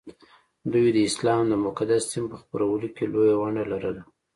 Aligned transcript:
دوی 0.71 0.87
د 0.93 0.97
اسلام 1.09 1.43
د 1.49 1.53
مقدس 1.65 2.03
دین 2.11 2.25
په 2.31 2.37
خپرولو 2.41 2.87
کې 2.95 3.03
لویه 3.13 3.35
ونډه 3.39 3.63
لرله 3.71 4.03